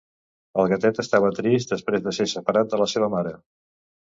El 0.61 0.69
gatet 0.71 1.01
estava 1.03 1.29
trist 1.41 1.75
després 1.75 2.03
de 2.07 2.15
ser 2.21 2.29
separat 2.35 2.73
de 2.73 2.81
la 2.85 2.89
seva 2.95 3.15
mare. 3.17 3.37